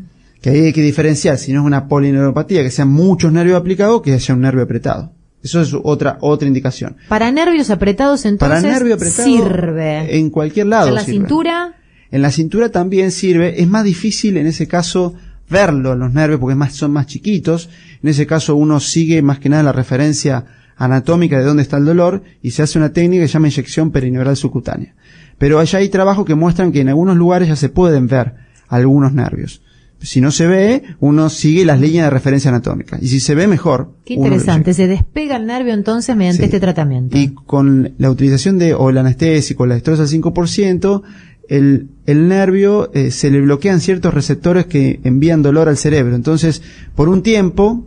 Que 0.43 0.49
ahí 0.49 0.59
hay 0.59 0.73
que 0.73 0.81
diferenciar 0.81 1.37
si 1.37 1.53
no 1.53 1.61
es 1.61 1.65
una 1.65 1.87
polineuropatía, 1.87 2.63
que 2.63 2.69
sean 2.69 2.89
muchos 2.89 3.31
nervios 3.31 3.55
aplicados, 3.55 4.01
que 4.01 4.11
haya 4.11 4.35
un 4.35 4.41
nervio 4.41 4.63
apretado. 4.63 5.13
Eso 5.41 5.61
es 5.61 5.73
otra 5.73 6.17
otra 6.19 6.49
indicación. 6.49 6.97
Para 7.07 7.31
nervios 7.31 7.69
apretados 7.69 8.25
entonces 8.25 8.61
Para 8.61 8.73
nervio 8.73 8.95
apretado, 8.95 9.23
sirve. 9.23 10.17
En 10.17 10.29
cualquier 10.29 10.65
lado. 10.65 10.89
¿En 10.89 10.95
la 10.95 11.03
cintura? 11.05 11.75
En 12.11 12.21
la 12.21 12.29
cintura 12.29 12.67
también 12.67 13.11
sirve. 13.11 13.61
Es 13.61 13.69
más 13.69 13.85
difícil 13.85 14.35
en 14.35 14.47
ese 14.47 14.67
caso 14.67 15.13
verlo 15.49 15.95
los 15.95 16.13
nervios 16.13 16.41
porque 16.41 16.55
más, 16.55 16.73
son 16.73 16.91
más 16.91 17.07
chiquitos. 17.07 17.69
En 18.01 18.09
ese 18.09 18.27
caso 18.27 18.57
uno 18.57 18.81
sigue 18.81 19.21
más 19.21 19.39
que 19.39 19.47
nada 19.47 19.63
la 19.63 19.71
referencia 19.71 20.43
anatómica 20.75 21.39
de 21.39 21.45
dónde 21.45 21.63
está 21.63 21.77
el 21.77 21.85
dolor 21.85 22.21
y 22.41 22.51
se 22.51 22.63
hace 22.63 22.77
una 22.77 22.91
técnica 22.91 23.23
que 23.23 23.27
se 23.29 23.33
llama 23.35 23.47
inyección 23.47 23.91
perineural 23.91 24.35
subcutánea. 24.35 24.93
Pero 25.37 25.59
allá 25.59 25.79
hay 25.79 25.87
trabajos 25.87 26.25
que 26.25 26.35
muestran 26.35 26.73
que 26.73 26.81
en 26.81 26.89
algunos 26.89 27.15
lugares 27.15 27.47
ya 27.47 27.55
se 27.55 27.69
pueden 27.69 28.07
ver 28.07 28.33
algunos 28.67 29.13
nervios 29.13 29.61
si 30.03 30.19
no 30.19 30.31
se 30.31 30.47
ve, 30.47 30.83
uno 30.99 31.29
sigue 31.29 31.65
las 31.65 31.79
líneas 31.79 32.05
de 32.07 32.09
referencia 32.09 32.49
anatómica. 32.49 32.99
Y 33.01 33.07
si 33.07 33.19
se 33.19 33.35
ve, 33.35 33.47
mejor. 33.47 33.93
Qué 34.05 34.15
interesante. 34.15 34.73
Se 34.73 34.87
despega 34.87 35.37
el 35.37 35.45
nervio 35.45 35.73
entonces 35.73 36.15
mediante 36.15 36.43
este 36.43 36.59
tratamiento. 36.59 37.17
Y 37.17 37.29
con 37.29 37.93
la 37.97 38.11
utilización 38.11 38.59
de, 38.59 38.73
o 38.73 38.89
el 38.89 38.97
anestésico, 38.97 39.65
la 39.65 39.75
destroza 39.75 40.03
al 40.03 40.09
5%, 40.09 41.01
el, 41.47 41.89
el 42.05 42.27
nervio 42.27 42.91
eh, 42.93 43.11
se 43.11 43.31
le 43.31 43.41
bloquean 43.41 43.79
ciertos 43.79 44.13
receptores 44.13 44.65
que 44.65 44.99
envían 45.05 45.41
dolor 45.41 45.69
al 45.69 45.77
cerebro. 45.77 46.15
Entonces, 46.15 46.61
por 46.95 47.07
un 47.07 47.23
tiempo, 47.23 47.85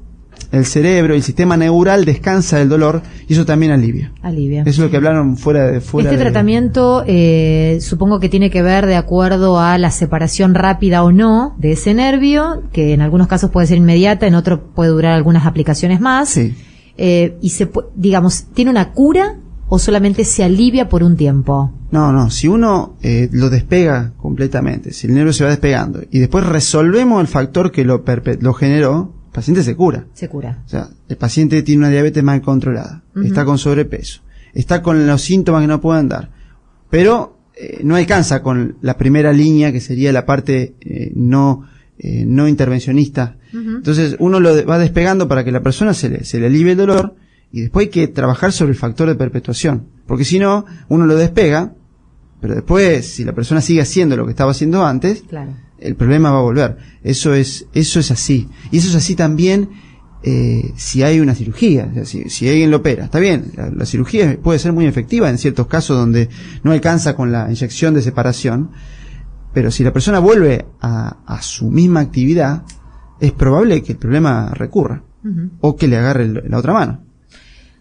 el 0.52 0.64
cerebro, 0.64 1.14
el 1.14 1.22
sistema 1.22 1.56
neural 1.56 2.04
descansa 2.04 2.58
del 2.58 2.68
dolor 2.68 3.02
y 3.28 3.32
eso 3.32 3.44
también 3.44 3.72
alivia. 3.72 4.12
Alivia. 4.22 4.62
Eso 4.62 4.70
es 4.70 4.78
lo 4.78 4.90
que 4.90 4.96
hablaron 4.96 5.36
fuera 5.36 5.66
de 5.66 5.80
fuera. 5.80 6.10
Este 6.10 6.22
tratamiento 6.22 7.04
eh, 7.06 7.78
supongo 7.80 8.20
que 8.20 8.28
tiene 8.28 8.50
que 8.50 8.62
ver 8.62 8.86
de 8.86 8.96
acuerdo 8.96 9.60
a 9.60 9.78
la 9.78 9.90
separación 9.90 10.54
rápida 10.54 11.02
o 11.02 11.12
no 11.12 11.54
de 11.58 11.72
ese 11.72 11.94
nervio, 11.94 12.62
que 12.72 12.92
en 12.92 13.00
algunos 13.00 13.26
casos 13.26 13.50
puede 13.50 13.66
ser 13.66 13.78
inmediata, 13.78 14.26
en 14.26 14.34
otros 14.34 14.60
puede 14.74 14.90
durar 14.90 15.12
algunas 15.12 15.46
aplicaciones 15.46 16.00
más. 16.00 16.28
Sí. 16.28 16.54
Eh, 16.96 17.36
y 17.42 17.50
se 17.50 17.68
digamos, 17.94 18.44
¿tiene 18.54 18.70
una 18.70 18.92
cura 18.92 19.36
o 19.68 19.78
solamente 19.78 20.24
se 20.24 20.44
alivia 20.44 20.88
por 20.88 21.02
un 21.02 21.16
tiempo? 21.16 21.72
No, 21.90 22.12
no, 22.12 22.30
si 22.30 22.48
uno 22.48 22.96
eh, 23.02 23.28
lo 23.32 23.50
despega 23.50 24.12
completamente, 24.16 24.92
si 24.92 25.06
el 25.06 25.14
nervio 25.14 25.32
se 25.32 25.44
va 25.44 25.50
despegando 25.50 26.02
y 26.10 26.18
después 26.18 26.44
resolvemos 26.46 27.20
el 27.20 27.26
factor 27.26 27.70
que 27.70 27.84
lo, 27.84 28.04
lo 28.40 28.54
generó, 28.54 29.15
paciente 29.36 29.62
se 29.62 29.76
cura. 29.76 30.06
Se 30.14 30.28
cura. 30.28 30.62
O 30.64 30.68
sea, 30.68 30.88
el 31.08 31.16
paciente 31.16 31.62
tiene 31.62 31.80
una 31.80 31.90
diabetes 31.90 32.24
mal 32.24 32.40
controlada, 32.40 33.02
está 33.22 33.44
con 33.44 33.58
sobrepeso, 33.58 34.22
está 34.54 34.82
con 34.82 35.06
los 35.06 35.20
síntomas 35.20 35.60
que 35.60 35.68
no 35.68 35.80
puede 35.80 36.00
andar, 36.00 36.30
pero 36.88 37.36
eh, 37.54 37.80
no 37.84 37.96
alcanza 37.96 38.42
con 38.42 38.78
la 38.80 38.96
primera 38.96 39.32
línea 39.32 39.72
que 39.72 39.80
sería 39.80 40.10
la 40.10 40.24
parte 40.24 40.74
eh, 40.80 41.12
no 41.14 41.68
eh, 41.98 42.24
no 42.26 42.48
intervencionista. 42.48 43.36
Entonces 43.52 44.16
uno 44.18 44.38
lo 44.38 44.66
va 44.66 44.78
despegando 44.78 45.28
para 45.28 45.42
que 45.42 45.52
la 45.52 45.62
persona 45.62 45.94
se 45.94 46.10
le, 46.10 46.24
se 46.24 46.38
le 46.38 46.46
alivie 46.46 46.72
el 46.72 46.78
dolor 46.78 47.14
y 47.52 47.62
después 47.62 47.86
hay 47.86 47.90
que 47.90 48.08
trabajar 48.08 48.52
sobre 48.52 48.72
el 48.72 48.76
factor 48.76 49.08
de 49.08 49.14
perpetuación, 49.14 49.86
porque 50.06 50.24
si 50.24 50.38
no 50.38 50.66
uno 50.88 51.06
lo 51.06 51.14
despega, 51.14 51.72
pero 52.40 52.54
después 52.54 53.06
si 53.06 53.24
la 53.24 53.32
persona 53.32 53.62
sigue 53.62 53.80
haciendo 53.80 54.16
lo 54.16 54.26
que 54.26 54.32
estaba 54.32 54.50
haciendo 54.50 54.84
antes, 54.84 55.22
claro 55.28 55.54
el 55.78 55.96
problema 55.96 56.30
va 56.30 56.38
a 56.38 56.42
volver. 56.42 56.78
Eso 57.02 57.34
es, 57.34 57.66
eso 57.72 58.00
es 58.00 58.10
así. 58.10 58.48
Y 58.70 58.78
eso 58.78 58.88
es 58.88 58.94
así 58.94 59.14
también 59.14 59.68
eh, 60.22 60.72
si 60.74 61.04
hay 61.04 61.20
una 61.20 61.36
cirugía, 61.36 61.88
si, 62.04 62.48
alguien 62.48 62.72
lo 62.72 62.78
opera. 62.78 63.04
Está 63.04 63.20
bien, 63.20 63.52
la, 63.76 63.86
cirugía 63.86 64.36
puede 64.42 64.58
ser 64.58 64.72
muy 64.72 64.86
efectiva 64.86 65.30
en 65.30 65.38
ciertos 65.38 65.68
casos 65.68 65.96
donde 65.96 66.28
no 66.64 66.72
alcanza 66.72 67.14
con 67.14 67.30
la 67.30 67.48
inyección 67.48 67.94
de 67.94 68.02
separación, 68.02 68.72
pero 69.52 69.70
si 69.70 69.84
la 69.84 69.92
persona 69.92 70.18
vuelve 70.18 70.66
a, 70.80 71.38
su 71.42 71.70
misma 71.70 72.00
actividad, 72.00 72.64
es 73.20 73.30
probable 73.30 73.84
que 73.84 73.92
el 73.92 73.98
problema 73.98 74.52
recurra 74.52 75.04
o 75.60 75.76
que 75.76 75.86
le 75.86 75.96
agarre 75.96 76.26
la 76.26 76.58
otra 76.58 76.72
mano. 76.72 77.05